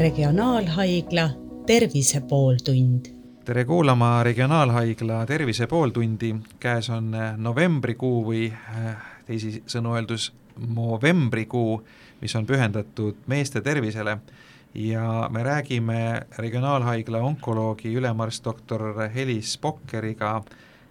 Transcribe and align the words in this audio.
Regionaalhaigla 0.00 1.30
Tervise 1.66 2.20
pooltund. 2.20 3.06
tere 3.44 3.64
kuulama 3.64 4.22
Regionaalhaigla 4.22 5.26
Tervise 5.26 5.66
pooltundi, 5.66 6.34
käes 6.60 6.88
on 6.90 7.12
novembrikuu 7.36 8.22
või 8.24 8.46
teisisõnu 9.26 9.92
öeldes 9.92 10.30
novembrikuu, 10.56 11.82
mis 12.20 12.36
on 12.36 12.48
pühendatud 12.48 13.20
meeste 13.26 13.60
tervisele. 13.60 14.16
Ja 14.74 15.28
me 15.28 15.42
räägime 15.42 16.00
Regionaalhaigla 16.38 17.18
onkoloogi 17.18 17.92
ülemarst 17.92 18.44
doktor 18.44 19.10
Helis 19.14 19.58
Pokkeriga 19.58 20.42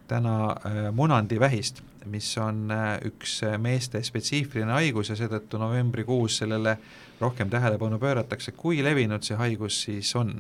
täna 0.07 0.55
munandivähist 0.94 1.82
mis 2.10 2.38
on 2.38 2.71
äh, 2.71 2.98
üks 3.05 3.41
äh, 3.44 3.57
meeste 3.62 4.02
spetsiifiline 4.04 4.73
haigus 4.73 5.09
ja 5.09 5.18
seetõttu 5.20 5.59
novembrikuus 5.62 6.40
sellele 6.41 6.77
rohkem 7.20 7.49
tähelepanu 7.49 7.99
pööratakse, 7.99 8.52
kui 8.58 8.84
levinud 8.84 9.26
see 9.26 9.38
haigus 9.40 9.84
siis 9.85 10.16
on? 10.16 10.40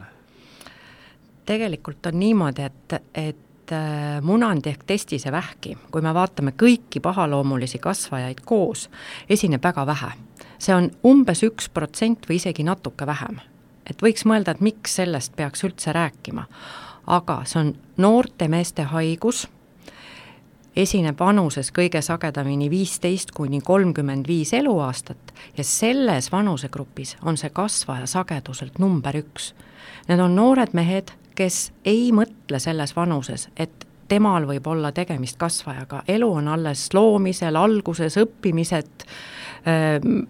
tegelikult 1.49 2.05
on 2.05 2.19
niimoodi, 2.19 2.61
et, 2.61 2.93
et 3.17 3.71
äh, 3.73 4.19
munandi 4.21 4.69
ehk 4.69 4.83
testise 4.85 5.31
vähki, 5.33 5.77
kui 5.91 6.03
me 6.05 6.13
vaatame 6.13 6.53
kõiki 6.53 7.01
pahaloomulisi 7.01 7.81
kasvajaid 7.81 8.43
koos, 8.45 8.85
esineb 9.29 9.63
väga 9.63 9.85
vähe. 9.89 10.11
see 10.59 10.75
on 10.75 10.91
umbes 11.07 11.41
üks 11.47 11.69
protsent 11.73 12.27
või 12.29 12.35
isegi 12.37 12.63
natuke 12.63 13.05
vähem. 13.05 13.39
et 13.89 14.01
võiks 14.01 14.25
mõelda, 14.25 14.51
et 14.51 14.61
miks 14.61 14.95
sellest 14.95 15.35
peaks 15.35 15.63
üldse 15.63 15.93
rääkima. 15.93 16.45
aga 17.07 17.41
see 17.45 17.59
on 17.59 17.73
noorte 17.97 18.47
meeste 18.47 18.83
haigus 18.83 19.47
esineb 20.75 21.19
vanuses 21.19 21.71
kõige 21.75 22.01
sagedamini 22.01 22.69
viisteist 22.69 23.31
kuni 23.31 23.61
kolmkümmend 23.61 24.27
viis 24.27 24.53
eluaastat 24.53 25.33
ja 25.57 25.63
selles 25.63 26.31
vanusegrupis 26.31 27.17
on 27.25 27.37
see 27.37 27.49
kasvaja 27.49 28.07
sageduselt 28.07 28.79
number 28.79 29.17
üks. 29.17 29.53
Need 30.07 30.19
on 30.19 30.35
noored 30.35 30.73
mehed, 30.73 31.11
kes 31.35 31.71
ei 31.85 32.09
mõtle 32.11 32.59
selles 32.59 32.95
vanuses, 32.95 33.47
et 33.57 33.85
temal 34.09 34.47
võib 34.49 34.67
olla 34.67 34.91
tegemist 34.91 35.37
kasvajaga, 35.37 36.03
elu 36.07 36.31
on 36.41 36.47
alles 36.47 36.87
loomisel, 36.93 37.55
alguses 37.55 38.17
õppimised, 38.17 39.05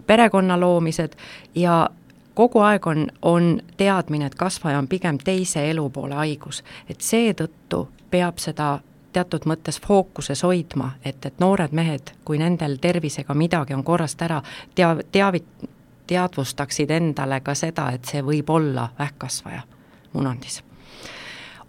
perekonna 0.06 0.58
loomised 0.60 1.16
ja 1.54 1.86
kogu 2.34 2.60
aeg 2.64 2.86
on, 2.86 3.06
on 3.22 3.50
teadmine, 3.76 4.28
et 4.28 4.36
kasvaja 4.38 4.78
on 4.78 4.88
pigem 4.88 5.18
teise 5.18 5.64
elupoole 5.70 6.14
haigus, 6.14 6.62
et 6.88 7.00
seetõttu 7.00 7.86
peab 8.10 8.38
seda 8.42 8.78
teatud 9.12 9.46
mõttes 9.46 9.80
fookuses 9.82 10.42
hoidma, 10.42 10.92
et, 11.04 11.26
et 11.26 11.38
noored 11.40 11.74
mehed, 11.76 12.14
kui 12.24 12.38
nendel 12.38 12.78
tervisega 12.80 13.34
midagi 13.34 13.74
on 13.74 13.84
korrast 13.84 14.22
ära, 14.22 14.40
tea-, 14.74 15.04
teavit-, 15.12 15.68
teadvustaksid 16.10 16.90
endale 16.90 17.40
ka 17.40 17.54
seda, 17.54 17.90
et 17.94 18.08
see 18.08 18.22
võib 18.26 18.50
olla 18.50 18.88
vähkkasvaja 18.98 19.62
munandis. 20.12 20.62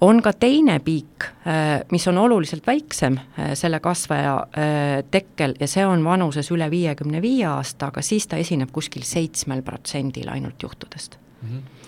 on 0.02 0.22
ka 0.22 0.34
teine 0.34 0.80
piik, 0.80 1.24
äh, 1.46 1.82
mis 1.92 2.08
on 2.08 2.18
oluliselt 2.18 2.68
väiksem 2.68 3.18
äh, 3.18 3.52
selle 3.54 3.80
kasvaja 3.80 4.36
äh, 4.38 5.04
tekkel 5.12 5.54
ja 5.60 5.68
see 5.68 5.86
on 5.86 6.04
vanuses 6.04 6.52
üle 6.52 6.70
viiekümne 6.72 7.22
viie 7.22 7.46
aasta, 7.46 7.92
aga 7.92 8.02
siis 8.02 8.28
ta 8.28 8.38
esineb 8.38 8.72
kuskil 8.72 9.06
seitsmel 9.06 9.62
protsendil 9.62 10.30
ainult 10.30 10.64
juhtudest 10.64 11.18
mm. 11.42 11.50
-hmm 11.50 11.81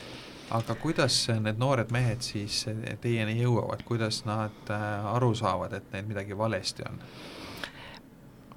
aga 0.53 0.75
kuidas 0.75 1.15
need 1.41 1.57
noored 1.57 1.91
mehed 1.93 2.21
siis 2.21 2.63
teieni 3.01 3.39
jõuavad, 3.41 3.81
kuidas 3.87 4.21
nad 4.27 4.71
äh, 4.71 4.83
aru 5.15 5.33
saavad, 5.35 5.73
et 5.73 5.89
neil 5.93 6.05
midagi 6.07 6.37
valesti 6.37 6.85
on? 6.89 6.99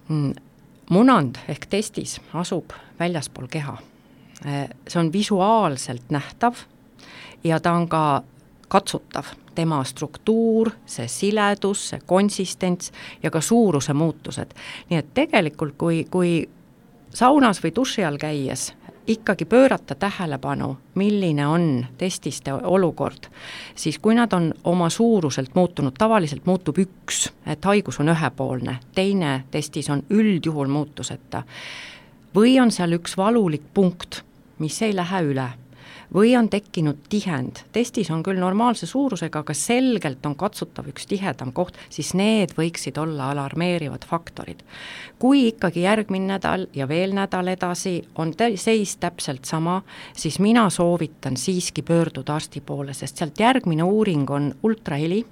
Mm, 0.08 0.34
munand 0.90 1.40
ehk 1.48 1.66
testis 1.70 2.18
asub 2.36 2.74
väljaspool 3.00 3.48
keha. 3.50 3.78
Äh, 4.46 4.68
see 4.88 5.00
on 5.00 5.12
visuaalselt 5.12 6.12
nähtav 6.12 6.66
ja 7.44 7.60
ta 7.60 7.72
on 7.72 7.88
ka 7.88 8.22
katsutav, 8.68 9.32
tema 9.54 9.78
struktuur, 9.84 10.72
see 10.86 11.08
siledus, 11.08 11.88
see 11.92 12.02
konsistents 12.06 12.92
ja 13.22 13.30
ka 13.30 13.40
suuruse 13.40 13.94
muutused. 13.94 14.52
nii 14.90 14.98
et 14.98 15.14
tegelikult, 15.14 15.76
kui, 15.78 16.04
kui 16.10 16.48
saunas 17.14 17.62
või 17.64 17.72
duši 17.74 18.04
all 18.04 18.20
käies 18.20 18.72
ikkagi 19.06 19.44
pöörata 19.44 19.94
tähelepanu, 19.94 20.76
milline 20.94 21.46
on 21.46 21.86
testiste 21.98 22.52
olukord, 22.52 23.28
siis 23.74 23.98
kui 23.98 24.14
nad 24.14 24.32
on 24.32 24.54
oma 24.64 24.90
suuruselt 24.90 25.54
muutunud, 25.54 25.92
tavaliselt 25.98 26.46
muutub 26.46 26.78
üks, 26.78 27.30
et 27.46 27.64
haigus 27.64 28.00
on 28.00 28.08
ühepoolne, 28.08 28.78
teine 28.94 29.44
testis 29.50 29.90
on 29.90 30.02
üldjuhul 30.10 30.68
muutuseta, 30.68 31.42
või 32.34 32.58
on 32.60 32.70
seal 32.70 32.98
üks 32.98 33.16
valulik 33.16 33.62
punkt, 33.74 34.22
mis 34.58 34.82
ei 34.82 34.96
lähe 34.96 35.22
üle 35.22 35.48
või 36.14 36.36
on 36.38 36.48
tekkinud 36.48 36.96
tihend, 37.08 37.62
testis 37.72 38.10
on 38.10 38.22
küll 38.22 38.38
normaalse 38.40 38.86
suurusega, 38.86 39.42
aga 39.42 39.54
selgelt 39.54 40.26
on 40.26 40.36
katsutav 40.38 40.88
üks 40.90 41.06
tihedam 41.10 41.52
koht, 41.52 41.78
siis 41.90 42.14
need 42.14 42.54
võiksid 42.58 42.98
olla 43.00 43.30
alarmeerivad 43.30 44.06
faktorid. 44.06 44.62
kui 45.18 45.46
ikkagi 45.48 45.82
järgmine 45.82 46.26
nädal 46.26 46.66
ja 46.74 46.88
veel 46.88 47.14
nädal 47.14 47.48
edasi 47.48 48.02
on 48.14 48.34
seis 48.56 48.96
täpselt 48.96 49.44
sama, 49.44 49.82
siis 50.12 50.38
mina 50.38 50.70
soovitan 50.70 51.36
siiski 51.36 51.82
pöörduda 51.82 52.34
arsti 52.34 52.60
poole, 52.60 52.94
sest 52.94 53.16
sealt 53.16 53.40
järgmine 53.40 53.82
uuring 53.82 54.30
on 54.30 54.54
ultraheli, 54.62 55.24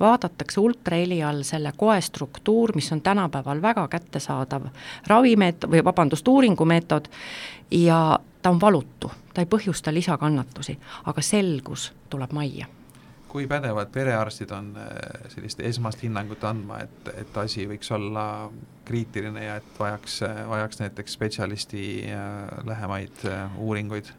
vaadatakse 0.00 0.60
ultraheli 0.60 1.22
all 1.22 1.42
selle 1.42 1.72
koe 1.76 2.00
struktuur, 2.00 2.72
mis 2.74 2.92
on 2.92 3.00
tänapäeval 3.00 3.62
väga 3.62 3.88
kättesaadav 3.88 4.62
ravimeet- 5.06 5.68
või 5.70 5.84
vabandust, 5.84 6.28
uuringumeetod, 6.28 7.08
ja 7.70 8.18
ta 8.46 8.50
on 8.50 8.60
valutu, 8.60 9.10
ta 9.34 9.42
ei 9.42 9.48
põhjusta 9.50 9.90
lisakannatusi, 9.90 10.76
aga 11.10 11.22
selgus 11.22 11.92
tuleb 12.10 12.30
majja. 12.32 12.66
kui 13.28 13.46
pädevad 13.46 13.90
perearstid 13.92 14.50
on 14.54 14.68
äh, 14.78 14.86
sellist 15.28 15.60
esmast 15.60 16.02
hinnangut 16.02 16.44
andma, 16.44 16.78
et, 16.80 17.08
et 17.20 17.36
asi 17.36 17.66
võiks 17.68 17.90
olla 17.92 18.46
kriitiline 18.86 19.42
ja 19.44 19.56
et 19.58 19.80
vajaks, 19.80 20.20
vajaks 20.48 20.80
näiteks 20.80 21.18
spetsialisti 21.18 21.82
äh, 22.06 22.62
lähemaid 22.66 23.26
äh, 23.26 23.58
uuringuid? 23.58 24.14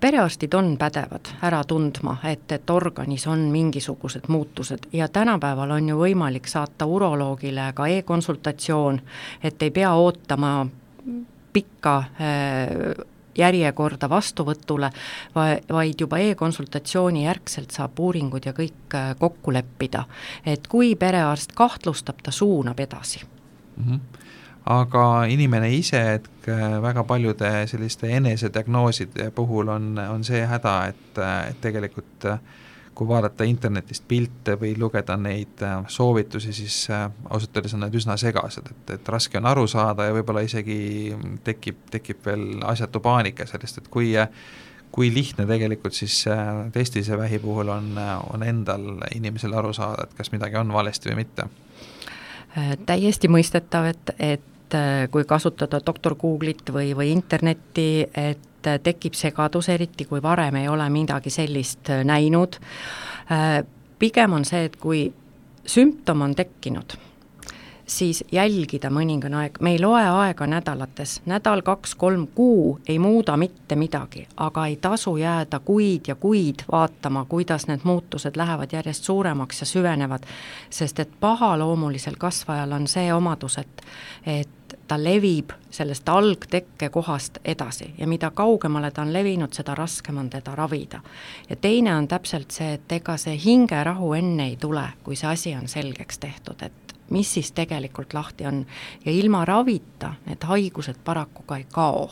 perearstid 0.00 0.54
on 0.54 0.76
pädevad 0.78 1.32
ära 1.42 1.64
tundma, 1.64 2.18
et, 2.24 2.52
et 2.52 2.70
organis 2.70 3.26
on 3.26 3.48
mingisugused 3.56 4.28
muutused 4.28 4.88
ja 4.92 5.08
tänapäeval 5.08 5.70
on 5.80 5.88
ju 5.88 5.98
võimalik 6.04 6.46
saata 6.46 6.86
uroloogile 6.86 7.72
ka 7.74 7.88
e-konsultatsioon, 7.88 9.00
et 9.42 9.62
ei 9.62 9.70
pea 9.70 9.94
ootama 9.94 10.66
pikka 11.52 12.02
järjekorda 13.38 14.08
vastuvõtule, 14.08 14.90
vaid 15.72 16.00
juba 16.00 16.18
e-konsultatsiooni 16.18 17.24
järgselt 17.24 17.70
saab 17.70 17.98
uuringud 18.00 18.46
ja 18.46 18.52
kõik 18.56 18.94
äh, 18.94 19.14
kokku 19.18 19.52
leppida. 19.52 20.04
et 20.46 20.66
kui 20.68 20.94
perearst 20.96 21.52
kahtlustab, 21.52 22.22
ta 22.22 22.30
suunab 22.30 22.80
edasi 22.80 23.20
mm. 23.76 23.84
-hmm 23.92 24.00
aga 24.66 25.24
inimene 25.30 25.70
ise, 25.70 26.14
et 26.14 26.48
äh, 26.48 26.82
väga 26.82 27.04
paljude 27.04 27.66
selliste 27.66 28.08
enesediagnooside 28.16 29.30
puhul 29.30 29.68
on, 29.68 29.98
on 29.98 30.24
see 30.24 30.46
häda, 30.46 30.86
et, 30.86 31.18
et 31.50 31.60
tegelikult 31.60 32.24
äh, 32.24 32.38
kui 32.96 33.08
vaadata 33.08 33.44
internetist 33.44 34.06
pilte 34.08 34.56
või 34.60 34.72
lugeda 34.80 35.18
neid 35.20 35.60
äh, 35.64 35.82
soovitusi, 35.92 36.52
siis 36.56 36.78
äh, 36.90 37.04
ausalt 37.28 37.58
öeldes 37.58 37.74
on 37.76 37.84
need 37.84 37.98
üsna 37.98 38.16
segased, 38.20 38.70
et, 38.72 38.94
et 38.96 39.10
raske 39.12 39.36
on 39.36 39.48
aru 39.50 39.66
saada 39.68 40.08
ja 40.08 40.14
võib-olla 40.16 40.44
isegi 40.46 40.78
tekib, 41.44 41.84
tekib 41.92 42.24
veel 42.24 42.46
asjatu 42.64 43.02
paanika 43.04 43.46
sellest, 43.48 43.82
et 43.82 43.92
kui 43.92 44.14
kui 44.96 45.10
lihtne 45.12 45.44
tegelikult 45.44 45.92
siis 45.92 46.22
äh, 46.30 46.40
testise 46.72 47.18
vähi 47.18 47.38
puhul 47.42 47.68
on, 47.68 47.98
on 48.32 48.42
endal 48.46 49.02
inimesel 49.12 49.52
aru 49.58 49.74
saada, 49.76 50.06
et 50.06 50.16
kas 50.16 50.32
midagi 50.32 50.56
on 50.56 50.72
valesti 50.72 51.12
või 51.12 51.24
mitte? 51.24 51.50
täiesti 52.88 53.28
mõistetav, 53.28 53.90
et, 53.90 54.10
et 54.16 54.76
kui 55.12 55.26
kasutada 55.28 55.82
doktor 55.84 56.14
Google'it 56.16 56.70
või, 56.72 56.94
või 56.96 57.10
internetti, 57.12 58.06
et 58.16 58.55
et 58.74 58.82
tekib 58.82 59.14
segadus, 59.14 59.68
eriti 59.68 60.04
kui 60.04 60.22
varem 60.22 60.56
ei 60.56 60.68
ole 60.68 60.88
midagi 60.90 61.30
sellist 61.30 61.90
äh, 61.90 62.04
näinud. 62.04 62.58
Äh, 63.32 63.64
pigem 63.98 64.32
on 64.32 64.44
see, 64.44 64.64
et 64.64 64.76
kui 64.76 65.12
sümptom 65.66 66.22
on 66.22 66.34
tekkinud, 66.34 66.96
siis 67.86 68.24
jälgida 68.32 68.90
mõningane 68.90 69.38
aeg, 69.40 69.60
me 69.60 69.72
ei 69.74 69.80
loe 69.80 70.02
aega 70.02 70.46
nädalates, 70.50 71.20
nädal, 71.26 71.62
kaks, 71.66 71.94
kolm, 71.94 72.26
kuu 72.34 72.78
ei 72.88 72.98
muuda 72.98 73.36
mitte 73.36 73.76
midagi, 73.76 74.26
aga 74.36 74.66
ei 74.66 74.76
tasu 74.82 75.16
jääda 75.16 75.60
kuid 75.64 76.10
ja 76.10 76.14
kuid 76.14 76.66
vaatama, 76.72 77.24
kuidas 77.28 77.66
need 77.70 77.86
muutused 77.86 78.36
lähevad 78.36 78.72
järjest 78.72 79.04
suuremaks 79.04 79.60
ja 79.60 79.66
süvenevad, 79.66 80.26
sest 80.70 81.00
et 81.00 81.10
pahaloomulisel 81.20 82.18
kasvajal 82.18 82.72
on 82.72 82.86
see 82.90 83.12
omadus, 83.14 83.58
et, 83.58 83.82
et 84.26 84.48
ta 84.88 85.04
levib 85.04 85.50
sellest 85.70 86.08
algtekkekohast 86.08 87.38
edasi 87.44 87.94
ja 87.98 88.06
mida 88.06 88.30
kaugemale 88.30 88.90
ta 88.90 89.02
on 89.02 89.12
levinud, 89.12 89.52
seda 89.52 89.74
raskem 89.74 90.18
on 90.18 90.30
teda 90.30 90.54
ravida. 90.54 91.00
ja 91.50 91.56
teine 91.56 91.96
on 91.96 92.08
täpselt 92.08 92.50
see, 92.50 92.72
et 92.72 92.92
ega 92.92 93.16
see 93.16 93.38
hingerahu 93.44 94.12
enne 94.12 94.46
ei 94.46 94.56
tule, 94.56 94.88
kui 95.04 95.16
see 95.16 95.30
asi 95.30 95.54
on 95.54 95.68
selgeks 95.68 96.18
tehtud, 96.18 96.62
et 96.62 96.94
mis 97.10 97.34
siis 97.34 97.52
tegelikult 97.52 98.14
lahti 98.14 98.46
on 98.46 98.66
ja 99.04 99.12
ilma 99.12 99.44
ravita 99.44 100.14
need 100.26 100.44
haigused 100.44 101.02
paraku 101.04 101.42
ka 101.42 101.56
ei 101.56 101.66
kao. 101.72 102.10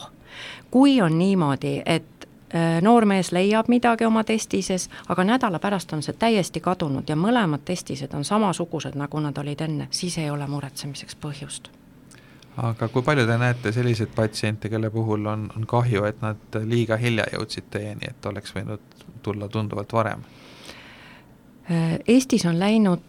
kui 0.71 1.01
on 1.01 1.17
niimoodi, 1.17 1.81
et 1.85 2.27
äh, 2.55 2.81
noormees 2.81 3.31
leiab 3.31 3.67
midagi 3.67 4.05
oma 4.05 4.23
testises, 4.23 4.89
aga 5.07 5.23
nädala 5.23 5.59
pärast 5.59 5.93
on 5.93 6.03
see 6.03 6.15
täiesti 6.19 6.59
kadunud 6.59 7.09
ja 7.09 7.15
mõlemad 7.15 7.63
testised 7.65 8.13
on 8.13 8.23
samasugused, 8.23 8.95
nagu 8.95 9.19
nad 9.19 9.37
olid 9.37 9.61
enne, 9.61 9.87
siis 9.91 10.17
ei 10.17 10.29
ole 10.29 10.47
muretsemiseks 10.47 11.15
põhjust 11.15 11.71
aga 12.57 12.87
kui 12.87 13.03
palju 13.03 13.25
te 13.27 13.37
näete 13.37 13.71
selliseid 13.75 14.13
patsiente, 14.15 14.69
kelle 14.69 14.89
puhul 14.89 15.25
on, 15.25 15.49
on 15.57 15.65
kahju, 15.67 16.05
et 16.07 16.21
nad 16.21 16.59
liiga 16.63 16.97
hilja 16.97 17.27
jõudsid 17.33 17.67
teieni, 17.71 18.09
et 18.09 18.25
oleks 18.25 18.55
võinud 18.55 19.03
tulla 19.23 19.49
tunduvalt 19.51 19.93
varem? 19.93 20.23
Äh, 21.71 21.97
Eestis 22.07 22.45
on 22.45 22.59
läinud 22.59 23.01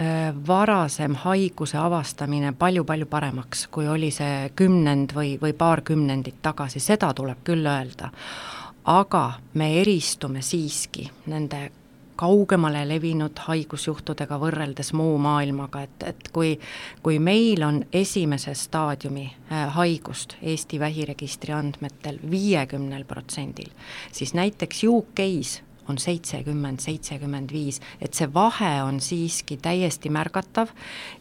äh, 0.00 0.32
varasem 0.46 1.14
haiguse 1.24 1.78
avastamine 1.78 2.52
palju-palju 2.58 3.06
paremaks, 3.06 3.66
kui 3.70 3.88
oli 3.88 4.10
see 4.10 4.50
kümnend 4.56 5.14
või, 5.14 5.36
või 5.42 5.52
paar 5.52 5.84
kümnendit 5.86 6.42
tagasi, 6.42 6.80
seda 6.80 7.12
tuleb 7.14 7.44
küll 7.44 7.66
öelda. 7.66 8.10
aga 8.84 9.32
me 9.54 9.80
eristume 9.80 10.40
siiski 10.42 11.10
nende 11.26 11.70
kaugemale 12.22 12.84
levinud 12.86 13.40
haigusjuhtudega 13.48 14.38
võrreldes 14.38 14.92
muu 14.94 15.16
maailmaga, 15.22 15.82
et, 15.88 16.06
et 16.12 16.30
kui, 16.34 16.52
kui 17.02 17.18
meil 17.18 17.64
on 17.66 17.82
esimese 17.92 18.54
staadiumi 18.58 19.26
äh, 19.26 19.66
haigust 19.74 20.36
Eesti 20.42 20.78
vähiregistri 20.82 21.54
andmetel 21.56 22.20
viiekümnel 22.30 23.04
protsendil, 23.10 23.72
siis 24.12 24.34
näiteks 24.38 24.84
UK-s 24.86 25.62
on 25.90 25.98
seitsekümmend, 25.98 26.78
seitsekümmend 26.78 27.52
viis, 27.52 27.80
et 28.00 28.14
see 28.14 28.30
vahe 28.34 28.76
on 28.86 29.00
siiski 29.02 29.58
täiesti 29.58 30.12
märgatav 30.14 30.70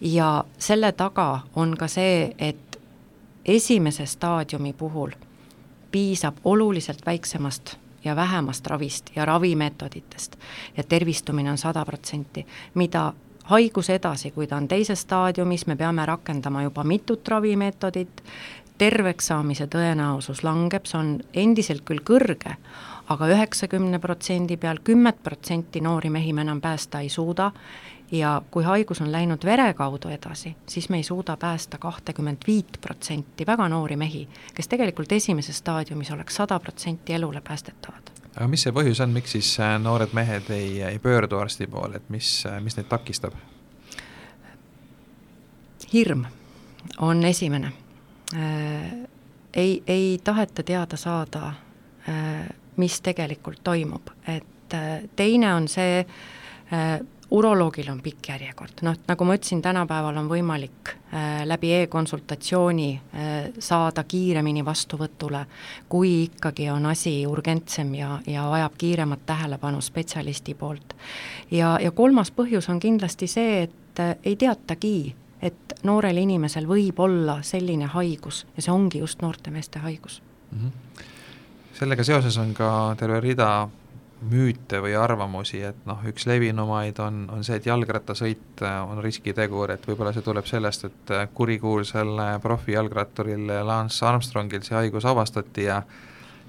ja 0.05 0.43
selle 0.61 0.91
taga 0.93 1.47
on 1.57 1.73
ka 1.77 1.89
see, 1.89 2.29
et 2.37 2.81
esimese 3.45 4.05
staadiumi 4.05 4.73
puhul 4.77 5.17
piisab 5.91 6.37
oluliselt 6.45 7.01
väiksemast 7.05 7.80
ja 8.03 8.15
vähemast 8.15 8.67
ravist 8.67 9.11
ja 9.15 9.25
ravimeetoditest. 9.25 10.35
Ja 10.77 10.83
tervistumine 10.83 11.51
on 11.51 11.57
sada 11.57 11.85
protsenti, 11.85 12.45
mida 12.73 13.13
haigus 13.43 13.89
edasi, 13.89 14.31
kui 14.31 14.47
ta 14.47 14.57
on 14.57 14.67
teises 14.67 15.01
staadiumis, 15.01 15.67
me 15.67 15.75
peame 15.75 16.05
rakendama 16.05 16.63
juba 16.63 16.83
mitut 16.83 17.27
ravimeetodit, 17.27 18.23
terveks 18.77 19.27
saamise 19.27 19.67
tõenäosus 19.67 20.43
langeb, 20.43 20.87
see 20.89 20.97
on 20.99 21.11
endiselt 21.33 21.83
küll 21.85 22.01
kõrge, 22.05 22.55
aga 23.11 23.27
üheksakümne 23.33 23.99
protsendi 24.01 24.57
peal 24.57 24.79
kümmet 24.83 25.21
protsenti 25.23 25.81
noori 25.81 26.09
mehi 26.09 26.33
me 26.33 26.45
enam 26.45 26.61
päästa 26.61 27.01
ei 27.03 27.09
suuda 27.09 27.51
ja 28.11 28.41
kui 28.51 28.63
haigus 28.63 29.01
on 29.01 29.11
läinud 29.11 29.45
vere 29.45 29.73
kaudu 29.73 30.09
edasi, 30.09 30.55
siis 30.67 30.89
me 30.89 30.97
ei 30.97 31.03
suuda 31.03 31.37
päästa 31.37 31.77
kahtekümmet 31.77 32.47
viit 32.47 32.77
protsenti 32.81 33.45
väga 33.47 33.69
noori 33.69 33.95
mehi, 33.95 34.27
kes 34.55 34.67
tegelikult 34.67 35.11
esimeses 35.11 35.57
staadiumis 35.57 36.11
oleks 36.11 36.35
sada 36.35 36.59
protsenti 36.59 37.13
elule 37.13 37.41
päästetavad. 37.41 38.11
aga 38.35 38.47
mis 38.47 38.63
see 38.63 38.73
põhjus 38.73 39.03
on, 39.03 39.09
miks 39.09 39.31
siis 39.31 39.59
äh, 39.59 39.79
noored 39.79 40.13
mehed 40.13 40.49
ei, 40.49 40.81
ei 40.83 40.99
pöördu 40.99 41.37
arsti 41.37 41.67
poole, 41.67 41.95
et 41.95 42.09
mis, 42.09 42.45
äh, 42.45 42.61
mis 42.61 42.77
neid 42.77 42.89
takistab? 42.89 43.33
hirm 45.93 46.25
on 46.99 47.25
esimene 47.25 47.71
äh,. 48.35 48.93
ei, 49.53 49.83
ei 49.87 50.19
taheta 50.23 50.63
teada 50.63 50.97
saada 50.97 51.53
mis 52.77 53.01
tegelikult 53.01 53.59
toimub, 53.63 54.09
et 54.27 54.75
teine 55.15 55.53
on 55.53 55.67
see 55.67 56.05
uroloogil 57.31 57.89
on 57.91 58.01
pikk 58.03 58.29
järjekord, 58.33 58.81
noh, 58.85 58.97
nagu 59.07 59.25
ma 59.27 59.35
ütlesin, 59.37 59.61
tänapäeval 59.63 60.17
on 60.19 60.27
võimalik 60.29 60.91
äh, 60.91 61.43
läbi 61.47 61.71
e-konsultatsiooni 61.77 62.89
äh, 62.95 63.31
saada 63.59 64.03
kiiremini 64.03 64.65
vastuvõtule, 64.65 65.45
kui 65.89 66.11
ikkagi 66.25 66.69
on 66.73 66.85
asi 66.91 67.21
urgentsem 67.27 67.93
ja, 67.95 68.17
ja 68.27 68.49
vajab 68.51 68.75
kiiremat 68.77 69.25
tähelepanu 69.25 69.81
spetsialisti 69.81 70.53
poolt. 70.53 70.95
ja, 71.51 71.77
ja 71.81 71.91
kolmas 71.91 72.31
põhjus 72.35 72.69
on 72.69 72.79
kindlasti 72.79 73.27
see, 73.31 73.63
et 73.63 74.03
äh, 74.03 74.15
ei 74.23 74.35
teatagi, 74.35 75.15
et 75.41 75.77
noorel 75.87 76.17
inimesel 76.21 76.67
võib 76.67 76.99
olla 76.99 77.39
selline 77.41 77.87
haigus 77.95 78.45
ja 78.55 78.61
see 78.61 78.73
ongi 78.73 78.99
just 78.99 79.21
noorte 79.21 79.51
meeste 79.51 79.79
haigus 79.79 80.21
mm. 80.51 80.59
-hmm. 80.59 81.05
sellega 81.79 82.03
seoses 82.03 82.37
on 82.37 82.53
ka 82.53 82.95
terve 82.99 83.19
rida 83.19 83.69
müüte 84.29 84.81
või 84.81 84.93
arvamusi, 84.97 85.61
et 85.65 85.85
noh, 85.89 86.01
üks 86.07 86.27
levinumaid 86.29 86.99
on, 87.01 87.23
on 87.33 87.43
see, 87.45 87.57
et 87.57 87.65
jalgrattasõit 87.65 88.61
äh, 88.65 88.77
on 88.85 89.01
riskitegur, 89.03 89.73
et 89.73 89.87
võib-olla 89.87 90.13
see 90.13 90.25
tuleb 90.25 90.45
sellest, 90.49 90.85
et 90.89 91.13
äh, 91.15 91.27
kurikuulsal 91.33 92.13
äh, 92.21 92.35
profijalgratturil 92.41 93.49
Lance 93.65 94.05
Armstrongil 94.05 94.61
see 94.65 94.77
haigus 94.77 95.07
avastati 95.09 95.67
ja 95.69 95.81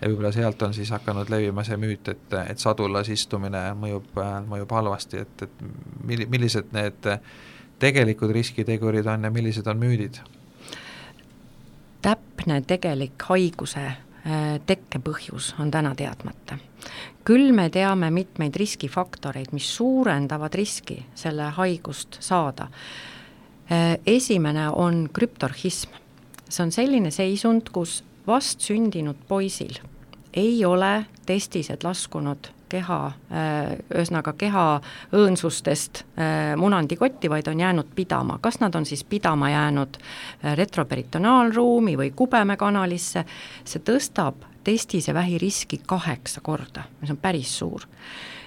ja 0.03 0.09
võib-olla 0.11 0.33
sealt 0.35 0.63
on 0.67 0.73
siis 0.75 0.91
hakanud 0.91 1.29
levima 1.31 1.63
see 1.63 1.77
müüt, 1.79 2.09
et, 2.11 2.33
et 2.51 2.59
sadulas 2.59 3.07
istumine 3.13 3.69
mõjub, 3.79 4.09
mõjub 4.51 4.73
halvasti, 4.75 5.21
et, 5.23 5.45
et 5.47 5.61
milli-, 6.03 6.27
millised 6.27 6.73
need 6.75 7.07
tegelikud 7.79 8.33
riskitegurid 8.35 9.07
on 9.07 9.29
ja 9.29 9.31
millised 9.31 9.71
on 9.71 9.79
müüdid? 9.79 10.19
täpne 12.03 12.59
tegelik 12.67 13.23
haiguse 13.31 13.85
tekkepõhjus 14.67 15.53
on 15.63 15.71
täna 15.71 15.95
teadmata 15.95 16.59
küll 17.25 17.53
me 17.55 17.69
teame 17.71 18.11
mitmeid 18.11 18.57
riskifaktoreid, 18.59 19.53
mis 19.55 19.69
suurendavad 19.77 20.55
riski 20.55 20.99
selle 21.15 21.51
haigust 21.57 22.19
saada. 22.21 22.69
Äh, 23.71 23.99
esimene 24.07 24.69
on 24.71 25.09
krüptorhism. 25.13 25.91
see 26.53 26.63
on 26.63 26.73
selline 26.73 27.11
seisund, 27.11 27.71
kus 27.73 28.03
vastsündinud 28.27 29.17
poisil 29.29 29.79
ei 30.37 30.65
ole 30.65 31.07
testised 31.27 31.81
laskunud 31.85 32.51
keha, 32.69 32.99
äh, 33.33 33.73
ühesõnaga 33.95 34.35
keha 34.37 34.67
õõnsustest 35.17 36.03
äh, 36.03 36.53
munandikotti, 36.57 37.31
vaid 37.31 37.49
on 37.49 37.61
jäänud 37.61 37.95
pidama, 37.95 38.39
kas 38.41 38.61
nad 38.61 38.75
on 38.75 38.85
siis 38.85 39.05
pidama 39.05 39.51
jäänud 39.51 39.97
retroperitoonaalruumi 40.61 41.97
või 41.97 42.11
kubemekanalisse, 42.17 43.25
see 43.65 43.85
tõstab 43.85 44.52
testise 44.65 45.15
vähiriski 45.15 45.81
kaheksa 45.87 46.41
korda, 46.41 46.83
mis 47.01 47.11
on 47.11 47.17
päris 47.17 47.59
suur. 47.59 47.81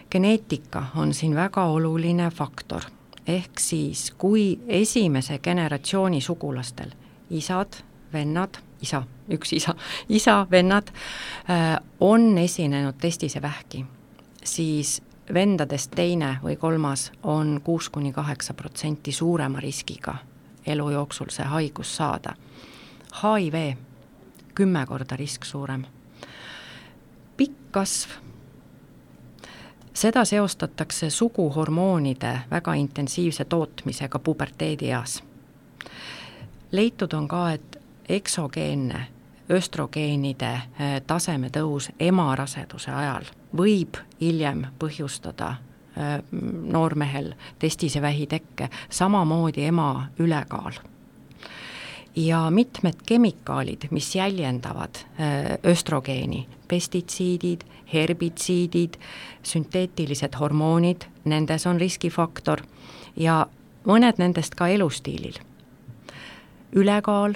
geneetika 0.09 0.85
on 0.95 1.13
siin 1.13 1.35
väga 1.35 1.63
oluline 1.65 2.29
faktor, 2.29 2.81
ehk 3.27 3.59
siis 3.59 4.11
kui 4.17 4.59
esimese 4.67 5.39
generatsiooni 5.39 6.21
sugulastel 6.21 6.91
isad, 7.29 7.73
vennad, 8.13 8.57
isa, 8.81 9.03
üks 9.29 9.53
isa, 9.53 9.75
isa, 10.09 10.47
vennad 10.51 10.87
äh, 11.49 11.77
on 11.99 12.37
esinenud 12.37 12.95
testise 13.01 13.41
vähki, 13.41 13.85
siis 14.43 15.01
vendadest 15.33 15.91
teine 15.95 16.37
või 16.43 16.55
kolmas 16.55 17.11
on 17.23 17.61
kuus 17.63 17.89
kuni 17.89 18.13
kaheksa 18.13 18.53
protsenti 18.53 19.11
suurema 19.11 19.59
riskiga 19.59 20.15
elu 20.65 20.89
jooksul 20.89 21.29
see 21.29 21.45
haigus 21.45 21.95
saada. 21.95 22.35
HIV 23.21 23.75
kümme 24.55 24.85
korda 24.85 25.15
risk 25.15 25.45
suurem 25.45 25.85
pikk 27.37 27.71
kasv, 27.71 28.09
seda 29.93 30.25
seostatakse 30.25 31.09
suguhormoonide 31.09 32.39
väga 32.51 32.73
intensiivse 32.73 33.45
tootmisega 33.45 34.19
puberteedieas. 34.19 35.23
leitud 36.71 37.13
on 37.13 37.27
ka, 37.27 37.51
et 37.51 37.79
eksogeenne 38.09 39.07
östrogeenide 39.49 40.53
eh, 40.53 41.01
taseme 41.07 41.49
tõus 41.49 41.91
emaraseduse 41.99 42.91
ajal 42.91 43.29
võib 43.57 43.97
hiljem 44.21 44.65
põhjustada 44.79 45.55
eh, 45.97 46.19
noormehel 46.71 47.33
testise 47.59 48.01
vähitekke, 48.01 48.69
samamoodi 48.89 49.65
ema 49.65 50.07
ülekaal 50.19 50.81
ja 52.15 52.51
mitmed 52.51 52.93
kemikaalid, 53.05 53.87
mis 53.91 54.15
jäljendavad 54.15 54.95
äh, 54.95 55.57
östrogeeni, 55.71 56.47
pestitsiidid, 56.67 57.61
herbitsiidid, 57.93 58.93
sünteetilised 59.43 60.35
hormoonid, 60.39 61.05
nendes 61.25 61.67
on 61.67 61.79
riskifaktor 61.79 62.61
ja 63.15 63.45
mõned 63.85 64.17
nendest 64.17 64.55
ka 64.55 64.67
elustiilil. 64.67 65.37
ülekaal, 66.75 67.35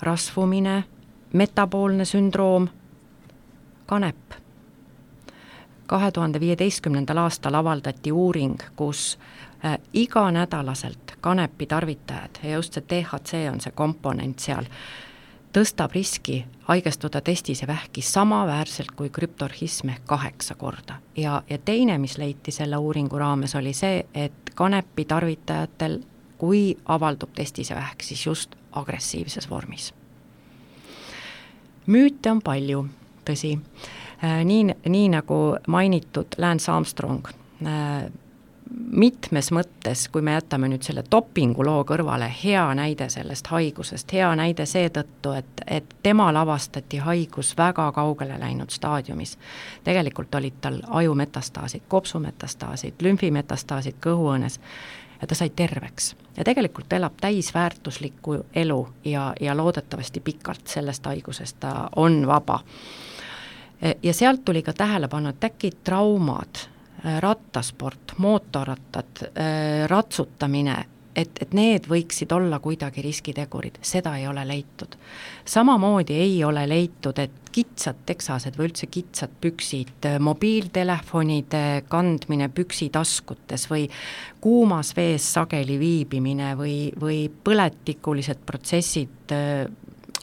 rasvumine, 0.00 0.84
metaboolne 1.32 2.04
sündroom, 2.04 2.68
kanep. 3.86 4.16
Kahe 5.90 6.10
tuhande 6.12 6.40
viieteistkümnendal 6.40 7.18
aastal 7.18 7.54
avaldati 7.54 8.12
uuring, 8.12 8.60
kus 8.76 9.18
äh, 9.64 9.78
iganädalaselt 9.92 11.16
kanepi 11.20 11.66
tarvitajad 11.66 12.38
ja 12.42 12.50
just 12.50 12.78
see 12.78 12.84
DHC 12.90 13.40
on 13.52 13.58
see 13.60 13.74
komponent 13.74 14.38
seal, 14.38 14.68
tõstab 15.50 15.90
riski 15.98 16.44
haigestuda 16.68 17.20
testis 17.26 17.64
ja 17.64 17.66
vähki 17.66 18.06
samaväärselt 18.06 18.94
kui 18.94 19.10
krüptorhism 19.10 19.90
ehk 19.90 20.06
kaheksa 20.06 20.54
korda. 20.54 21.00
ja, 21.16 21.42
ja 21.50 21.58
teine, 21.58 21.98
mis 21.98 22.18
leiti 22.18 22.54
selle 22.54 22.76
uuringu 22.76 23.18
raames, 23.18 23.54
oli 23.58 23.72
see, 23.74 24.06
et 24.14 24.54
kanepi 24.54 25.04
tarvitajatel, 25.04 26.00
kui 26.38 26.76
avaldub 26.86 27.34
testis 27.34 27.70
ja 27.70 27.76
vähk, 27.76 28.02
siis 28.02 28.26
just 28.26 28.54
agressiivses 28.72 29.50
vormis. 29.50 29.94
müüte 31.86 32.30
on 32.30 32.42
palju, 32.42 32.86
tõsi 33.26 33.58
nii, 34.22 34.74
nii 34.88 35.08
nagu 35.08 35.36
mainitud 35.66 36.38
Lance 36.38 36.72
Armstrong 36.72 37.28
mitmes 38.90 39.50
mõttes, 39.50 40.06
kui 40.12 40.22
me 40.22 40.34
jätame 40.36 40.68
nüüd 40.70 40.84
selle 40.86 41.02
dopingu 41.10 41.64
loo 41.66 41.82
kõrvale, 41.86 42.28
hea 42.42 42.62
näide 42.78 43.08
sellest 43.10 43.50
haigusest, 43.50 44.12
hea 44.12 44.30
näide 44.38 44.66
seetõttu, 44.66 45.32
et, 45.38 45.62
et 45.66 45.94
temal 46.02 46.36
avastati 46.36 47.00
haigus 47.02 47.52
väga 47.58 47.90
kaugele 47.92 48.38
läinud 48.40 48.70
staadiumis. 48.70 49.36
tegelikult 49.84 50.34
olid 50.34 50.60
tal 50.60 50.80
ajumetastaasid, 50.88 51.86
kopsumetastaasid, 51.88 53.02
lümfimetastaasid 53.02 53.98
kõhuõõnes 54.06 54.60
ja 55.20 55.26
ta 55.26 55.34
sai 55.34 55.50
terveks. 55.50 56.16
ja 56.36 56.44
tegelikult 56.44 56.92
elab 56.92 57.12
täisväärtuslikku 57.20 58.44
elu 58.54 58.88
ja, 59.04 59.34
ja 59.40 59.56
loodetavasti 59.56 60.20
pikalt 60.20 60.66
sellest 60.66 61.06
haigusest 61.06 61.56
ta 61.60 61.88
on 61.96 62.26
vaba. 62.26 62.60
Ja 64.02 64.12
sealt 64.14 64.44
tuli 64.44 64.62
ka 64.62 64.72
tähelepanu, 64.76 65.32
et 65.32 65.44
äkki 65.44 65.70
traumad 65.84 66.66
Äh, 67.04 67.20
rattasport, 67.20 68.12
mootorrattad, 68.16 69.06
äh, 69.22 69.88
ratsutamine, 69.88 70.74
et, 71.16 71.30
et 71.40 71.54
need 71.56 71.86
võiksid 71.88 72.28
olla 72.36 72.58
kuidagi 72.60 73.00
riskitegurid, 73.00 73.78
seda 73.80 74.18
ei 74.20 74.26
ole 74.28 74.44
leitud. 74.44 74.98
samamoodi 75.44 76.12
ei 76.12 76.44
ole 76.44 76.66
leitud, 76.68 77.18
et 77.18 77.48
kitsad 77.52 78.02
teksased 78.06 78.58
või 78.58 78.68
üldse 78.68 78.90
kitsad 78.92 79.32
püksid, 79.40 79.96
äh, 80.04 80.18
mobiiltelefonide 80.20 81.84
kandmine 81.88 82.50
püksitaskutes 82.52 83.64
või 83.70 83.88
kuumas 84.40 84.92
vees 84.96 85.32
sageli 85.32 85.78
viibimine 85.78 86.52
või, 86.52 86.92
või 87.00 87.30
põletikulised 87.44 88.44
protsessid 88.44 89.32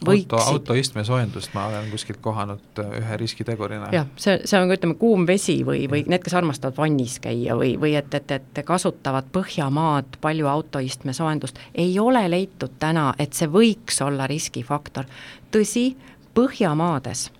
auto, 0.06 0.36
autoistme 0.36 1.04
soojendust 1.04 1.54
ma 1.54 1.66
olen 1.66 1.90
kuskilt 1.90 2.20
kohanud 2.20 2.78
äh, 2.78 2.90
ühe 3.00 3.16
riskitegurina. 3.16 3.88
jah, 3.92 4.06
see, 4.16 4.38
see 4.44 4.60
on, 4.60 4.70
ütleme, 4.72 4.94
kuum 5.00 5.26
vesi 5.26 5.60
või, 5.66 5.86
või 5.90 6.04
need, 6.06 6.22
kes 6.24 6.36
armastavad 6.38 6.76
vannis 6.78 7.18
käia 7.24 7.56
või, 7.58 7.74
või 7.80 7.94
et, 7.98 8.14
et, 8.14 8.30
et 8.38 8.62
kasutavad 8.66 9.30
Põhjamaad 9.32 10.18
palju 10.20 10.46
autoistme 10.46 11.12
soojendust, 11.12 11.58
ei 11.74 11.98
ole 12.00 12.24
leitud 12.30 12.78
täna, 12.78 13.12
et 13.18 13.34
see 13.34 13.50
võiks 13.50 14.02
olla 14.04 14.26
riskifaktor. 14.30 15.08
tõsi, 15.54 15.90
Põhjamaades, 16.34 17.30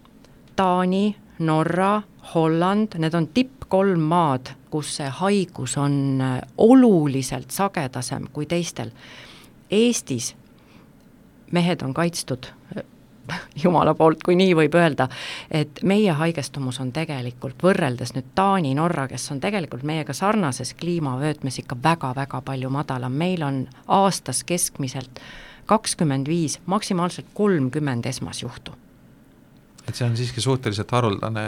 Taani, 0.57 1.17
Norra, 1.39 2.03
Holland, 2.35 2.99
need 2.99 3.15
on 3.15 3.29
tipp 3.31 3.69
kolm 3.69 4.03
maad, 4.11 4.51
kus 4.73 4.97
see 4.99 5.09
haigus 5.21 5.77
on 5.79 6.21
äh, 6.21 6.41
oluliselt 6.59 7.55
sagedasem 7.55 8.27
kui 8.33 8.47
teistel. 8.47 8.91
Eestis 9.71 10.33
mehed 11.53 11.83
on 11.83 11.95
kaitstud 11.95 12.51
jumala 13.65 13.95
poolt, 13.95 14.23
kui 14.25 14.37
nii 14.39 14.55
võib 14.57 14.77
öelda, 14.79 15.09
et 15.51 15.83
meie 15.87 16.13
haigestumus 16.17 16.81
on 16.83 16.93
tegelikult 16.97 17.63
võrreldes 17.63 18.15
nüüd 18.17 18.33
Taani, 18.39 18.75
Norra, 18.79 19.09
kes 19.11 19.31
on 19.35 19.41
tegelikult 19.41 19.85
meiega 19.89 20.17
sarnases 20.17 20.75
kliimavöötmes 20.79 21.61
ikka 21.63 21.79
väga-väga 21.85 22.43
palju 22.45 22.73
madalam, 22.73 23.13
meil 23.13 23.45
on 23.47 23.63
aastas 23.87 24.45
keskmiselt 24.49 25.23
kakskümmend 25.69 26.29
viis, 26.29 26.59
maksimaalselt 26.67 27.27
kolmkümmend 27.35 28.07
esmasjuhtu. 28.07 28.73
et 29.89 29.95
see 29.97 30.07
on 30.07 30.17
siiski 30.17 30.41
suhteliselt 30.41 30.91
haruldane 30.93 31.45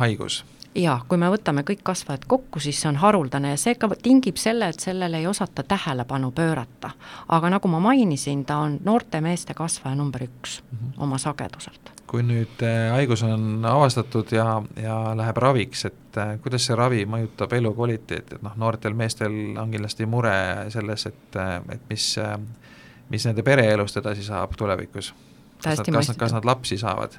haigus? 0.00 0.44
Jaa, 0.76 0.96
kui 1.08 1.18
me 1.18 1.28
võtame 1.32 1.64
kõik 1.66 1.82
kasvajad 1.86 2.26
kokku, 2.28 2.60
siis 2.62 2.78
see 2.80 2.90
on 2.90 2.98
haruldane 3.00 3.52
ja 3.54 3.58
see 3.60 3.74
ka 3.80 3.88
tingib 4.02 4.38
selle, 4.40 4.68
et 4.72 4.82
sellele 4.82 5.20
ei 5.22 5.26
osata 5.26 5.62
tähelepanu 5.62 6.30
pöörata. 6.36 6.90
aga 7.28 7.50
nagu 7.50 7.68
ma 7.68 7.80
mainisin, 7.80 8.44
ta 8.44 8.58
on 8.64 8.78
noorte 8.84 9.20
meeste 9.20 9.54
kasvaja 9.54 9.96
number 9.96 10.22
üks 10.22 10.62
mm 10.62 10.78
-hmm. 10.78 11.02
oma 11.02 11.18
sageduselt. 11.18 11.92
kui 12.06 12.22
nüüd 12.22 12.62
äh, 12.62 12.92
haigus 12.92 13.22
on 13.22 13.64
avastatud 13.64 14.32
ja, 14.32 14.62
ja 14.82 15.16
läheb 15.16 15.36
raviks, 15.36 15.84
et 15.84 16.16
äh, 16.16 16.40
kuidas 16.40 16.66
see 16.66 16.76
ravi 16.76 17.04
mõjutab 17.04 17.52
elukvaliteeti, 17.52 18.34
et 18.34 18.42
noh, 18.42 18.56
noortel 18.56 18.94
meestel 18.94 19.58
on 19.58 19.70
kindlasti 19.70 20.06
mure 20.06 20.66
selles, 20.68 21.06
et, 21.06 21.36
äh, 21.36 21.60
et 21.68 21.80
mis, 21.90 22.18
mis 23.08 23.26
nende 23.26 23.42
pereelust 23.42 23.96
edasi 23.96 24.22
saab 24.22 24.52
tulevikus? 24.56 25.14
kas 25.64 25.78
nad, 25.88 26.16
kas 26.16 26.32
nad 26.32 26.44
lapsi 26.44 26.78
saavad? 26.78 27.18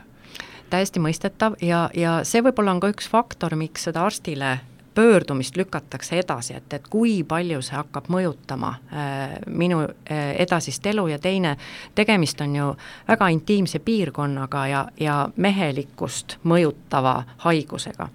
Täiesti 0.70 1.00
mõistetav 1.00 1.58
ja, 1.62 1.90
ja 1.94 2.20
see 2.28 2.44
võib-olla 2.46 2.76
on 2.76 2.82
ka 2.84 2.92
üks 2.94 3.10
faktor, 3.10 3.56
miks 3.56 3.88
seda 3.88 4.06
arstile 4.06 4.58
pöördumist 4.98 5.58
lükatakse 5.58 6.20
edasi, 6.20 6.56
et, 6.58 6.74
et 6.74 6.88
kui 6.90 7.20
palju 7.24 7.60
see 7.62 7.76
hakkab 7.78 8.08
mõjutama 8.10 8.72
äh, 8.74 9.36
minu 9.46 9.84
äh, 9.84 10.32
edasist 10.42 10.86
elu 10.90 11.04
ja 11.12 11.20
teine, 11.22 11.52
tegemist 11.96 12.42
on 12.42 12.56
ju 12.56 12.72
väga 13.08 13.28
intiimse 13.30 13.80
piirkonnaga 13.86 14.64
ja, 14.68 14.80
ja 15.00 15.18
mehelikkust 15.36 16.40
mõjutava 16.44 17.20
haigusega 17.46 18.10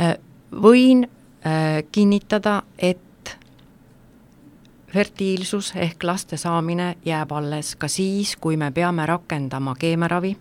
äh,. 0.00 0.16
võin 0.50 1.06
äh, 1.06 1.84
kinnitada, 1.92 2.62
et 2.78 3.36
fertiilsus 4.90 5.70
ehk 5.76 6.02
laste 6.02 6.36
saamine 6.36 6.96
jääb 7.04 7.30
alles 7.32 7.76
ka 7.76 7.86
siis, 7.88 8.34
kui 8.40 8.56
me 8.56 8.72
peame 8.74 9.06
rakendama 9.06 9.74
keemiaravi 9.78 10.34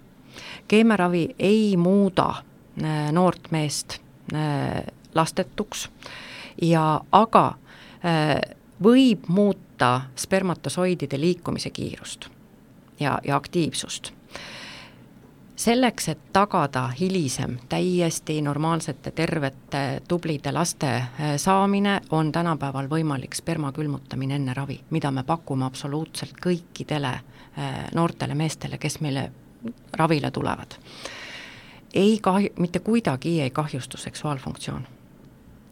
keemiaravi 0.67 1.35
ei 1.39 1.77
muuda 1.77 2.29
äh, 2.29 3.11
noort 3.11 3.51
meest 3.51 3.97
äh, 4.33 4.83
lastetuks 5.15 5.89
ja 6.61 7.01
aga 7.11 7.47
äh, 8.05 8.55
võib 8.83 9.27
muuta 9.27 10.01
spermatosoidide 10.15 11.19
liikumise 11.19 11.69
kiirust 11.69 12.29
ja, 12.99 13.19
ja 13.23 13.35
aktiivsust. 13.35 14.11
selleks, 15.55 16.09
et 16.09 16.19
tagada 16.33 16.87
hilisem 16.99 17.57
täiesti 17.69 18.41
normaalsete, 18.41 19.11
tervete, 19.11 20.01
tublide 20.07 20.51
laste 20.51 21.03
saamine, 21.37 22.01
on 22.09 22.31
tänapäeval 22.31 22.89
võimalik 22.91 23.35
sperma 23.35 23.71
külmutamine 23.71 24.35
enne 24.35 24.53
ravi, 24.53 24.81
mida 24.89 25.11
me 25.11 25.23
pakume 25.23 25.65
absoluutselt 25.65 26.35
kõikidele 26.43 27.19
noortele 27.95 28.35
meestele, 28.35 28.77
kes 28.77 28.99
meile 28.99 29.29
ravile 29.93 30.31
tulevad. 30.31 30.77
ei 31.93 32.19
kahju, 32.21 32.49
mitte 32.59 32.79
kuidagi 32.79 33.41
ei 33.41 33.49
kahjustu 33.49 33.97
seksuaalfunktsioon. 33.97 34.87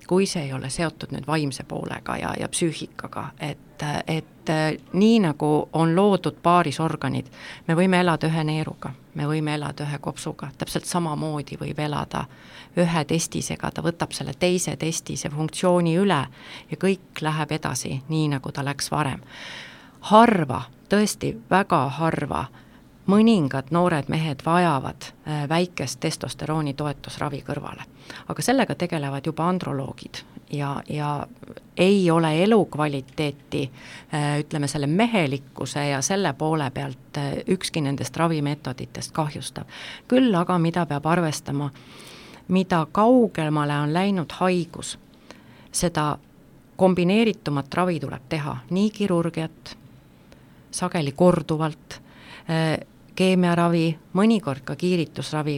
kui 0.07 0.25
see 0.25 0.43
ei 0.43 0.53
ole 0.53 0.69
seotud 0.69 1.11
nüüd 1.11 1.27
vaimse 1.27 1.63
poolega 1.63 2.17
ja, 2.17 2.33
ja 2.39 2.47
psüühikaga, 2.49 3.29
et, 3.39 3.83
et 4.07 4.51
nii, 4.93 5.19
nagu 5.19 5.69
on 5.73 5.95
loodud 5.95 6.35
paarisorganid, 6.43 7.29
me 7.67 7.75
võime 7.75 7.99
elada 8.03 8.27
ühe 8.27 8.43
neeruga, 8.43 8.91
me 9.15 9.27
võime 9.27 9.55
elada 9.55 9.85
ühe 9.87 9.99
kopsuga, 10.03 10.49
täpselt 10.57 10.85
samamoodi 10.85 11.57
võib 11.59 11.79
elada 11.79 12.25
ühe 12.77 13.05
testisega, 13.05 13.71
ta 13.71 13.83
võtab 13.85 14.11
selle 14.11 14.33
teise 14.39 14.75
testise 14.77 15.29
funktsiooni 15.29 15.95
üle 15.97 16.19
ja 16.71 16.79
kõik 16.79 17.21
läheb 17.21 17.51
edasi, 17.51 18.01
nii 18.09 18.27
nagu 18.35 18.51
ta 18.51 18.65
läks 18.65 18.91
varem. 18.91 19.21
harva, 20.01 20.63
tõesti 20.89 21.31
väga 21.49 21.89
harva 21.89 22.47
mõningad 23.07 23.71
noored 23.71 24.07
mehed 24.07 24.45
vajavad 24.45 25.09
äh, 25.27 25.49
väikest 25.49 25.99
testosterooni 25.99 26.73
toetusravi 26.73 27.43
kõrvale. 27.47 27.83
aga 28.27 28.41
sellega 28.41 28.75
tegelevad 28.75 29.25
juba 29.25 29.47
androloogid 29.49 30.23
ja, 30.51 30.83
ja 30.89 31.27
ei 31.77 32.11
ole 32.11 32.43
elukvaliteeti 32.43 33.71
äh, 34.13 34.39
ütleme, 34.39 34.67
selle 34.67 34.87
mehelikkuse 34.87 35.87
ja 35.87 36.01
selle 36.01 36.33
poole 36.33 36.71
pealt 36.71 37.17
äh, 37.17 37.33
ükski 37.47 37.81
nendest 37.81 38.17
ravimeetoditest 38.17 39.11
kahjustav. 39.11 39.63
küll 40.07 40.35
aga, 40.35 40.57
mida 40.59 40.85
peab 40.85 41.05
arvestama, 41.05 41.71
mida 42.47 42.85
kaugemale 42.91 43.79
on 43.79 43.93
läinud 43.93 44.31
haigus, 44.39 44.99
seda 45.71 46.17
kombineeritumat 46.75 47.73
ravi 47.73 47.99
tuleb 47.99 48.21
teha, 48.29 48.57
nii 48.69 48.89
kirurgiat, 48.89 49.77
sageli 50.71 51.11
korduvalt, 51.11 52.01
keemiaravi, 53.15 53.87
mõnikord 54.13 54.63
ka 54.65 54.75
kiiritusravi 54.75 55.57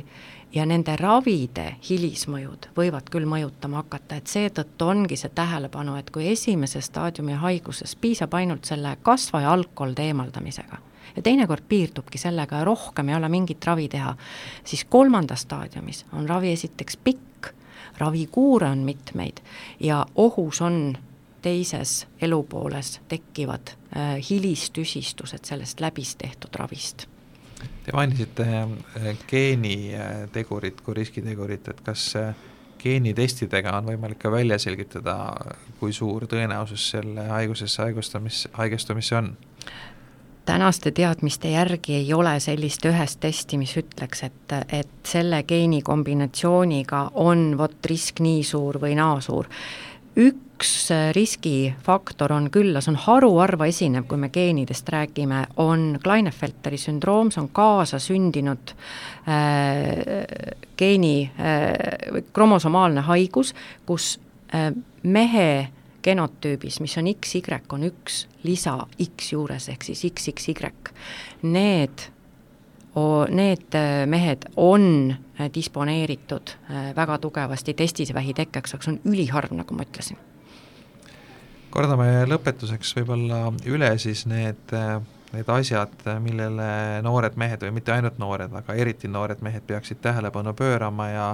ja 0.55 0.65
nende 0.65 0.95
ravide 0.99 1.75
hilismõjud 1.89 2.69
võivad 2.77 3.09
küll 3.11 3.27
mõjutama 3.29 3.83
hakata, 3.83 4.19
et 4.19 4.31
seetõttu 4.31 4.87
ongi 4.87 5.17
see 5.19 5.31
tähelepanu, 5.35 5.97
et 5.99 6.11
kui 6.15 6.29
esimese 6.31 6.81
staadiumi 6.81 7.35
haiguses 7.41 7.95
piisab 7.99 8.33
ainult 8.33 8.65
selle 8.65 8.95
kasvaja 9.03 9.51
algkolde 9.51 10.07
eemaldamisega 10.09 10.79
ja 11.15 11.21
teinekord 11.21 11.63
piirdubki 11.69 12.17
sellega 12.17 12.61
ja 12.61 12.67
rohkem 12.67 13.09
ei 13.09 13.15
ole 13.15 13.29
mingit 13.29 13.65
ravi 13.65 13.87
teha, 13.91 14.15
siis 14.63 14.85
kolmandas 14.89 15.45
staadiumis 15.47 16.05
on 16.13 16.29
ravi 16.29 16.51
esiteks 16.51 16.97
pikk, 17.03 17.51
ravikuure 17.97 18.69
on 18.69 18.85
mitmeid 18.87 19.39
ja 19.79 20.05
ohus 20.15 20.61
on 20.61 20.97
teises 21.41 22.07
elupooles 22.21 23.01
tekkivad 23.07 23.75
äh, 23.97 24.15
hilistüsistused 24.29 25.45
sellest 25.45 25.83
läbist 25.83 26.17
tehtud 26.17 26.55
ravist 26.55 27.07
Te 27.85 27.93
mainisite 27.93 28.45
äh, 28.45 29.09
geenitegurit 29.27 30.81
kui 30.81 30.97
riskitegurit, 30.97 31.67
et 31.67 31.81
kas 31.85 32.07
äh, 32.19 32.35
geenitestidega 32.81 33.73
on 33.77 33.89
võimalik 33.89 34.19
ka 34.21 34.31
välja 34.31 34.59
selgitada, 34.61 35.17
kui 35.79 35.93
suur 35.93 36.27
tõenäosus 36.29 36.91
selle 36.95 37.27
haigusesse 37.31 37.81
haigestumis, 37.83 38.47
haigestumisse 38.59 39.19
on? 39.21 39.35
tänaste 40.45 40.91
teadmiste 40.91 41.49
järgi 41.49 41.95
ei 41.97 42.13
ole 42.13 42.39
sellist 42.39 42.85
ühest 42.85 43.17
testi, 43.19 43.57
mis 43.57 43.71
ütleks, 43.81 44.21
et, 44.27 44.53
et 44.69 45.09
selle 45.09 45.39
geeni 45.43 45.81
kombinatsiooniga 45.81 46.99
on 47.17 47.55
vot 47.57 47.89
risk 47.89 48.21
nii 48.21 48.43
suur 48.45 48.77
või 48.81 48.93
naa 48.99 49.17
suur. 49.25 49.49
üks 50.15 50.44
riskifaktor 51.15 52.31
on 52.31 52.49
küll, 52.53 52.77
see 52.79 52.93
on 52.93 52.99
haruharva 53.03 53.67
esinev, 53.67 54.05
kui 54.07 54.19
me 54.21 54.29
geenidest 54.33 54.89
räägime, 54.93 55.45
on 55.61 55.99
Klinefelteri 56.03 56.79
sündroom, 56.79 57.31
see 57.33 57.41
on 57.43 57.49
kaasasündinud 57.55 58.75
äh, 59.27 60.27
geeni 60.77 61.15
äh, 61.27 62.23
kromosomaalne 62.33 63.03
haigus, 63.09 63.55
kus 63.85 64.15
äh, 64.55 64.71
mehe 65.03 65.49
genotüübis, 66.05 66.79
mis 66.83 66.97
on 67.01 67.09
XY, 67.09 67.61
on 67.73 67.87
üks 67.89 68.25
lisa 68.45 68.77
X 69.01 69.31
juures, 69.33 69.69
ehk 69.73 69.87
siis 69.87 70.05
XXY. 70.11 70.69
Need, 71.49 72.05
need 73.33 73.77
äh, 73.77 74.05
mehed 74.09 74.45
on 74.55 75.15
äh, 75.15 75.49
disponeeritud 75.53 76.55
äh, 76.69 76.91
väga 76.95 77.17
tugevasti 77.23 77.73
testisvähi 77.73 78.37
tekkeks, 78.37 78.75
aga 78.75 78.85
see 78.85 78.95
on 78.95 79.01
üliharv, 79.13 79.57
nagu 79.57 79.77
ma 79.77 79.87
ütlesin. 79.87 80.21
Kordame 81.75 82.07
lõpetuseks 82.29 82.95
võib-olla 82.99 83.49
üle 83.67 83.91
siis 83.99 84.23
need, 84.29 84.71
need 85.35 85.51
asjad, 85.57 86.07
millele 86.23 86.69
noored 87.03 87.35
mehed 87.39 87.65
või 87.67 87.75
mitte 87.79 87.93
ainult 87.95 88.19
noored, 88.21 88.53
aga 88.55 88.77
eriti 88.79 89.11
noored 89.11 89.43
mehed 89.45 89.65
peaksid 89.67 89.99
tähelepanu 90.03 90.55
pöörama 90.55 91.09
ja 91.11 91.29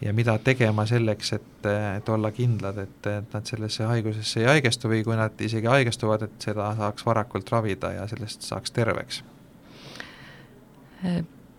ja 0.00 0.14
mida 0.16 0.38
tegema 0.38 0.86
selleks, 0.88 1.32
et, 1.36 1.66
et 1.96 2.08
olla 2.08 2.30
kindlad, 2.32 2.78
et, 2.78 3.06
et 3.06 3.34
nad 3.34 3.44
sellesse 3.44 3.84
haigusesse 3.84 4.40
ei 4.40 4.46
haigestu 4.48 4.88
või 4.88 5.02
kui 5.04 5.16
nad 5.16 5.42
isegi 5.44 5.68
haigestuvad, 5.68 6.24
et 6.24 6.46
seda 6.48 6.70
saaks 6.78 7.04
varakult 7.06 7.52
ravida 7.52 7.92
ja 7.98 8.06
sellest 8.08 8.48
saaks 8.48 8.72
terveks? 8.72 9.22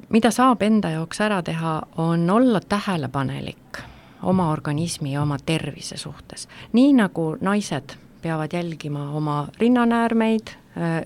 mida 0.09 0.29
saab 0.33 0.61
enda 0.61 0.89
jaoks 0.93 1.21
ära 1.21 1.41
teha, 1.45 1.81
on 2.01 2.29
olla 2.29 2.59
tähelepanelik 2.61 3.81
oma 4.23 4.51
organismi 4.51 5.13
ja 5.13 5.21
oma 5.21 5.37
tervise 5.45 5.97
suhtes. 5.97 6.47
nii 6.73 6.93
nagu 6.93 7.35
naised 7.41 7.97
peavad 8.21 8.53
jälgima 8.53 9.09
oma 9.11 9.47
rinnanäärmeid, 9.57 10.47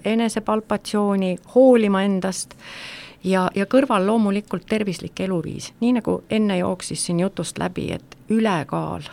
enesepalpatsiooni, 0.06 1.38
hoolima 1.56 2.02
endast, 2.04 2.54
ja, 3.24 3.50
ja 3.56 3.66
kõrval 3.66 4.08
loomulikult 4.08 4.66
tervislik 4.70 5.20
eluviis, 5.20 5.74
nii 5.80 5.94
nagu 6.00 6.22
enne 6.30 6.58
jooksis 6.58 7.06
siin 7.06 7.20
jutust 7.20 7.58
läbi, 7.58 7.92
et 7.96 8.18
ülekaal 8.30 9.08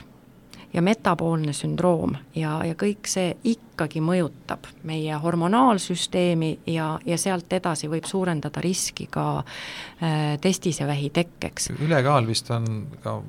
ja 0.73 0.83
metaboolne 0.83 1.53
sündroom 1.53 2.15
ja, 2.37 2.57
ja 2.65 2.77
kõik 2.79 3.09
see 3.09 3.35
ikkagi 3.45 4.01
mõjutab 4.05 4.71
meie 4.89 5.17
hormonaalsüsteemi 5.21 6.53
ja, 6.73 6.95
ja 7.05 7.19
sealt 7.21 7.53
edasi 7.53 7.91
võib 7.93 8.09
suurendada 8.09 8.61
riski 8.65 9.07
ka 9.11 9.27
äh, 9.43 10.39
testisevähi 10.41 11.11
tekkeks. 11.13 11.73
ülekaal 11.77 12.27
vist 12.27 12.51
on 12.51 12.87
ka 13.05 13.21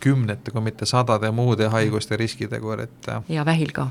kümnete, 0.00 0.50
kui 0.50 0.60
mitte 0.60 0.86
sadade 0.86 1.30
muude 1.30 1.68
haiguste 1.68 2.16
riskitegur, 2.16 2.80
et 2.80 3.10
ja 3.28 3.44
vähil 3.44 3.72
ka, 3.72 3.90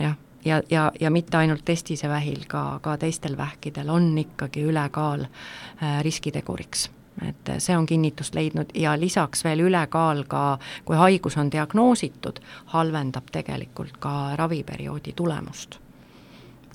jah. 0.00 0.16
Ja, 0.44 0.62
ja, 0.70 0.92
ja 1.00 1.10
mitte 1.10 1.36
ainult 1.36 1.64
testise 1.64 2.08
vähil, 2.08 2.44
ka, 2.48 2.78
ka 2.82 2.96
teistel 2.96 3.36
vähkidel 3.36 3.88
on 3.90 4.18
ikkagi 4.18 4.62
ülekaal 4.62 5.24
äh, 5.26 6.02
riskiteguriks. 6.02 6.90
Et 7.28 7.50
see 7.58 7.76
on 7.76 7.86
kinnitust 7.86 8.34
leidnud. 8.34 8.70
Ja 8.74 8.94
lisaks 9.00 9.42
veel 9.44 9.60
ülekaal 9.66 10.22
ka, 10.30 10.58
kui 10.84 10.96
haigus 10.96 11.36
on 11.36 11.50
diagnoositud, 11.52 12.38
halvendab 12.66 13.32
tegelikult 13.32 13.98
ka 13.98 14.36
raviperioodi 14.36 15.12
tulemust. 15.12 15.80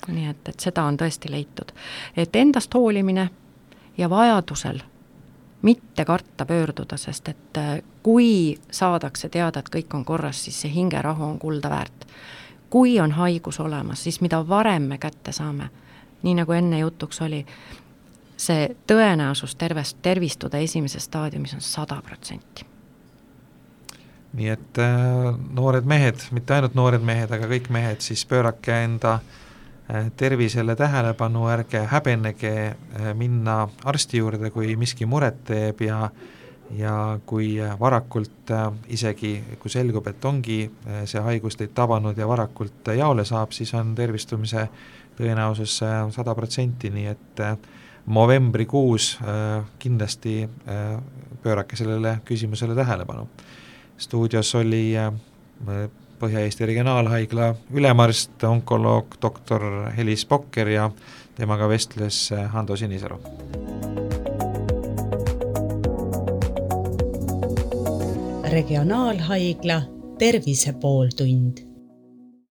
nii 0.06 0.26
et, 0.28 0.48
et 0.48 0.60
seda 0.60 0.82
on 0.84 0.98
tõesti 1.00 1.30
leitud. 1.32 1.72
et 2.16 2.36
endast 2.36 2.74
hoolimine 2.74 3.30
ja 3.98 4.10
vajadusel 4.10 4.82
mitte 5.64 6.04
karta 6.04 6.44
pöörduda, 6.46 6.96
sest 7.00 7.28
et 7.32 7.58
äh, 7.58 7.78
kui 8.02 8.58
saadakse 8.70 9.28
teada, 9.32 9.64
et 9.64 9.72
kõik 9.72 9.96
on 9.96 10.04
korras, 10.04 10.44
siis 10.44 10.60
see 10.60 10.72
hingerahu 10.74 11.24
on 11.24 11.38
kulda 11.40 11.72
väärt 11.72 12.04
kui 12.74 13.00
on 13.00 13.12
haigus 13.12 13.60
olemas, 13.60 14.04
siis 14.04 14.20
mida 14.20 14.40
varem 14.48 14.82
me 14.82 14.98
kätte 14.98 15.32
saame, 15.32 15.68
nii 16.22 16.32
nagu 16.34 16.52
enne 16.56 16.80
jutuks 16.80 17.20
oli, 17.22 17.44
see 18.36 18.64
tõenäosus 18.90 19.54
tervest, 19.54 20.00
tervistuda 20.02 20.58
esimeses 20.58 21.06
staadiumis 21.06 21.54
on 21.54 21.62
sada 21.62 22.00
protsenti. 22.02 22.66
nii 24.34 24.48
et 24.50 24.78
äh, 24.82 25.28
noored 25.54 25.86
mehed, 25.86 26.26
mitte 26.34 26.56
ainult 26.56 26.74
noored 26.74 27.06
mehed, 27.06 27.30
aga 27.30 27.46
kõik 27.46 27.70
mehed, 27.70 28.02
siis 28.02 28.26
pöörake 28.26 28.80
enda 28.88 29.12
äh, 29.20 29.43
tervisele 30.16 30.76
tähelepanu, 30.76 31.48
ärge 31.52 31.84
häbenege 31.90 32.54
äh, 32.66 33.10
minna 33.14 33.68
arsti 33.84 34.18
juurde, 34.18 34.50
kui 34.50 34.76
miski 34.80 35.06
muret 35.06 35.44
teeb 35.44 35.84
ja 35.84 36.08
ja 36.74 37.18
kui 37.26 37.58
varakult 37.80 38.50
äh, 38.50 38.70
isegi, 38.88 39.34
kui 39.60 39.70
selgub, 39.70 40.06
et 40.08 40.24
ongi 40.24 40.58
see 41.04 41.20
haigus 41.20 41.58
teid 41.60 41.74
tabanud 41.76 42.16
ja 42.18 42.28
varakult 42.28 42.88
jaole 42.96 43.24
saab, 43.28 43.52
siis 43.52 43.74
on 43.76 43.94
tervistumise 43.94 44.68
tõenäosus 45.18 45.76
sada 46.10 46.34
protsenti, 46.34 46.90
nii 46.90 47.06
et 47.06 47.42
novembrikuus 48.06 49.12
kindlasti 49.78 50.48
pöörake 51.44 51.76
sellele 51.76 52.16
küsimusele 52.24 52.74
tähelepanu. 52.74 53.28
stuudios 53.96 54.54
oli 54.54 54.96
Põhja-Eesti 56.20 56.66
Regionaalhaigla 56.70 57.50
ülemarst, 57.74 58.36
onkoloog 58.48 59.18
doktor 59.22 59.90
Helis 59.96 60.24
Pokker 60.26 60.70
ja 60.70 60.88
temaga 61.36 61.68
vestles 61.68 62.30
Hando 62.52 62.76
Sinisalu. 62.76 63.18
Regionaalhaigla 68.54 69.82
Tervise 70.18 70.72
pooltund 70.80 71.73